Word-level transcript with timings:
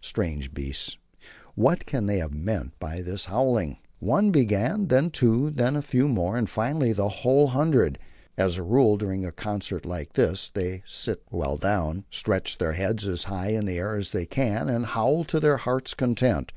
Strange 0.00 0.52
beasts! 0.52 0.98
what 1.54 1.86
can 1.86 2.06
they 2.06 2.18
have 2.18 2.34
meant 2.34 2.76
by 2.80 3.00
this 3.02 3.26
howling? 3.26 3.78
One 4.00 4.32
began, 4.32 4.88
then 4.88 5.10
two, 5.10 5.50
then 5.50 5.76
a 5.76 5.80
few 5.80 6.08
more, 6.08 6.36
and, 6.36 6.50
finally, 6.50 6.92
the 6.92 7.08
whole 7.22 7.46
hundred. 7.46 7.96
As 8.36 8.56
a 8.56 8.64
rule, 8.64 8.96
during 8.96 9.24
a 9.24 9.30
concert 9.30 9.86
like 9.86 10.14
this 10.14 10.50
they 10.50 10.82
sit 10.86 11.22
well 11.30 11.56
down, 11.56 12.04
stretch 12.10 12.58
their 12.58 12.72
heads 12.72 13.06
as 13.06 13.22
high 13.30 13.50
in 13.50 13.64
the 13.64 13.78
air 13.78 13.94
as 13.94 14.10
they 14.10 14.26
can, 14.26 14.68
and 14.68 14.86
howl 14.86 15.22
to 15.22 15.38
their 15.38 15.58
hearts' 15.58 15.94
content. 15.94 16.52